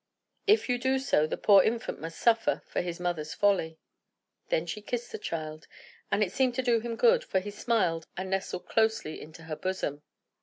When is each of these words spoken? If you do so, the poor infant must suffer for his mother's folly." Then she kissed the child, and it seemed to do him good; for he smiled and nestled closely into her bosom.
If 0.47 0.67
you 0.67 0.79
do 0.79 0.97
so, 0.97 1.27
the 1.27 1.37
poor 1.37 1.61
infant 1.61 2.01
must 2.01 2.17
suffer 2.19 2.63
for 2.65 2.81
his 2.81 2.99
mother's 2.99 3.35
folly." 3.35 3.77
Then 4.49 4.65
she 4.65 4.81
kissed 4.81 5.11
the 5.11 5.19
child, 5.19 5.67
and 6.11 6.23
it 6.23 6.31
seemed 6.31 6.55
to 6.55 6.63
do 6.63 6.79
him 6.79 6.95
good; 6.95 7.23
for 7.23 7.39
he 7.39 7.51
smiled 7.51 8.07
and 8.17 8.31
nestled 8.31 8.65
closely 8.67 9.21
into 9.21 9.43
her 9.43 9.55
bosom. 9.55 10.01